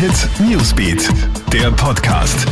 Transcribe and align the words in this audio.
Hit 0.00 0.30
Newsbeat, 0.48 1.10
der 1.52 1.70
Podcast. 1.72 2.48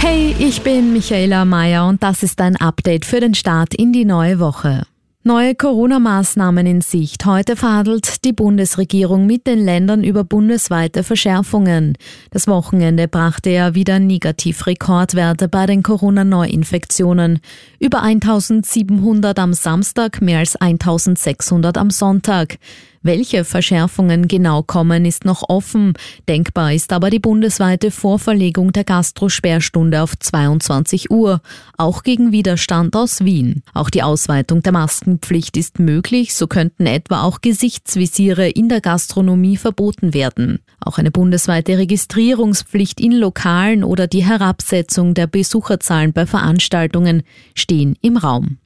Hey, 0.00 0.34
ich 0.40 0.60
bin 0.60 0.92
Michaela 0.92 1.44
Mayer 1.44 1.86
und 1.86 2.02
das 2.02 2.24
ist 2.24 2.40
ein 2.40 2.56
Update 2.56 3.04
für 3.04 3.20
den 3.20 3.34
Start 3.34 3.76
in 3.76 3.92
die 3.92 4.04
neue 4.04 4.40
Woche. 4.40 4.88
Neue 5.22 5.54
Corona-Maßnahmen 5.54 6.66
in 6.66 6.80
Sicht. 6.80 7.26
Heute 7.26 7.54
verhandelt 7.54 8.24
die 8.24 8.32
Bundesregierung 8.32 9.26
mit 9.26 9.46
den 9.46 9.64
Ländern 9.64 10.02
über 10.02 10.24
bundesweite 10.24 11.04
Verschärfungen. 11.04 11.96
Das 12.32 12.48
Wochenende 12.48 13.06
brachte 13.06 13.50
ja 13.50 13.76
wieder 13.76 14.00
Negativ-Rekordwerte 14.00 15.46
bei 15.46 15.66
den 15.66 15.84
Corona-Neuinfektionen. 15.84 17.38
Über 17.78 18.02
1700 18.02 19.38
am 19.38 19.52
Samstag, 19.52 20.20
mehr 20.20 20.40
als 20.40 20.56
1600 20.56 21.78
am 21.78 21.90
Sonntag. 21.90 22.56
Welche 23.02 23.44
Verschärfungen 23.44 24.28
genau 24.28 24.62
kommen, 24.62 25.06
ist 25.06 25.24
noch 25.24 25.48
offen. 25.48 25.94
Denkbar 26.28 26.74
ist 26.74 26.92
aber 26.92 27.08
die 27.08 27.18
bundesweite 27.18 27.90
Vorverlegung 27.90 28.72
der 28.72 28.84
Gastrosperrstunde 28.84 30.02
auf 30.02 30.18
22 30.18 31.10
Uhr, 31.10 31.40
auch 31.78 32.02
gegen 32.02 32.30
Widerstand 32.30 32.94
aus 32.94 33.24
Wien. 33.24 33.62
Auch 33.72 33.88
die 33.88 34.02
Ausweitung 34.02 34.62
der 34.62 34.72
Maskenpflicht 34.72 35.56
ist 35.56 35.78
möglich, 35.78 36.34
so 36.34 36.46
könnten 36.46 36.84
etwa 36.84 37.22
auch 37.22 37.40
Gesichtsvisiere 37.40 38.50
in 38.50 38.68
der 38.68 38.82
Gastronomie 38.82 39.56
verboten 39.56 40.12
werden. 40.12 40.58
Auch 40.78 40.98
eine 40.98 41.10
bundesweite 41.10 41.78
Registrierungspflicht 41.78 43.00
in 43.00 43.12
Lokalen 43.12 43.82
oder 43.82 44.08
die 44.08 44.26
Herabsetzung 44.26 45.14
der 45.14 45.26
Besucherzahlen 45.26 46.12
bei 46.12 46.26
Veranstaltungen 46.26 47.22
stehen 47.54 47.96
im 48.02 48.18
Raum. 48.18 48.58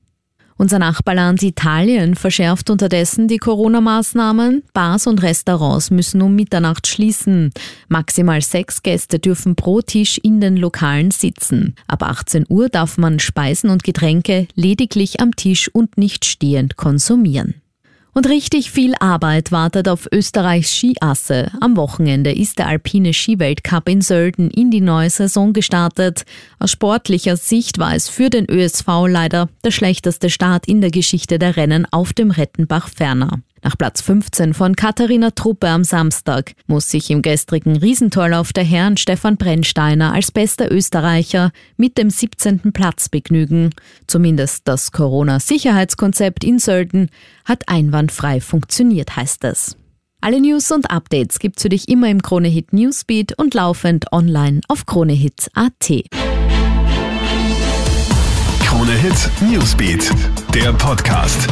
Unser 0.57 0.79
Nachbarland 0.79 1.43
Italien 1.43 2.15
verschärft 2.15 2.71
unterdessen 2.71 3.27
die 3.27 3.39
Corona-Maßnahmen. 3.39 4.63
Bars 4.73 5.09
und 5.09 5.23
Restaurants 5.23 5.91
müssen 5.91 6.23
um 6.23 6.37
Mitternacht 6.37 6.87
schließen. 6.87 7.51
Maximal 7.89 8.41
sechs 8.41 8.83
Gäste 8.83 9.19
dürfen 9.19 9.57
pro 9.57 9.81
Tisch 9.81 10.19
in 10.19 10.41
den 10.41 10.57
Lokalen 10.57 11.11
sitzen. 11.11 11.75
Ab 11.89 12.05
18 12.05 12.47
Uhr 12.49 12.69
darf 12.69 12.99
man 12.99 13.19
Speisen 13.19 13.69
und 13.69 13.83
Getränke 13.83 14.47
lediglich 14.55 15.21
am 15.21 15.35
Tisch 15.35 15.69
und 15.73 15.99
nicht 15.99 16.25
stehend 16.25 16.77
konsumieren. 16.77 17.64
Und 18.15 18.29
richtig 18.29 18.71
viel 18.71 18.95
Arbeit 19.01 19.51
wartet 19.51 19.89
auf 19.89 20.07
Österreichs 20.13 20.73
Skiasse. 20.73 21.51
Am 21.61 21.77
Wochenende 21.77 22.33
ist 22.33 22.61
der 22.61 22.69
alpine 22.69 23.13
Skiweltcup 23.13 23.89
in 23.89 24.03
Sölden 24.03 24.51
in 24.51 24.71
die 24.71 24.81
neue 24.81 25.11
Saison 25.11 25.53
gestartet. 25.53 26.25
Aus 26.61 26.71
sportlicher 26.71 27.37
Sicht 27.37 27.81
war 27.81 27.93
es 27.97 28.09
für 28.09 28.31
den 28.31 28.49
ÖSV 28.49 28.87
leider 29.09 29.49
der 29.65 29.73
schlechteste 29.73 30.31
Start 30.31 30.69
in 30.69 30.81
der 30.81 30.93
Geschichte 30.93 31.41
der 31.41 31.57
Rennen 31.57 31.89
auf 31.91 32.13
dem 32.13 32.31
Rettenbach 32.31 32.89
Ferner. 32.89 33.41
Nach 33.65 33.79
Platz 33.79 34.03
15 34.03 34.53
von 34.53 34.77
Katharina 34.77 35.31
Truppe 35.31 35.69
am 35.69 35.85
Samstag 35.85 36.53
muss 36.67 36.91
sich 36.91 37.11
im 37.11 37.23
gestrigen 37.23 37.77
Riesentorlauf 37.77 38.53
der 38.53 38.63
Herren 38.63 38.99
Stefan 38.99 39.39
Brennsteiner 39.39 40.13
als 40.13 40.31
bester 40.31 40.71
Österreicher 40.71 41.51
mit 41.79 41.97
dem 41.97 42.11
17. 42.11 42.75
Platz 42.75 43.09
begnügen. 43.09 43.71
Zumindest 44.07 44.69
das 44.69 44.93
Corona-Sicherheitskonzept 44.93 46.45
in 46.45 46.59
Sölden 46.59 47.09
hat 47.47 47.67
einwandfrei 47.67 48.43
funktioniert, 48.43 49.17
heißt 49.17 49.45
es. 49.45 49.79
Alle 50.21 50.43
News 50.43 50.71
und 50.71 50.91
Updates 50.91 51.39
gibt's 51.39 51.63
für 51.63 51.71
dich 51.71 51.89
immer 51.89 52.11
im 52.11 52.21
Kronehit 52.21 52.75
Newsbeat 52.75 53.39
und 53.39 53.55
laufend 53.55 54.13
online 54.13 54.61
auf 54.69 54.85
kronehit.at. 54.85 56.05
Kronehit 58.61 59.31
Newsbeat, 59.41 60.11
der 60.55 60.75
Podcast. 60.75 61.49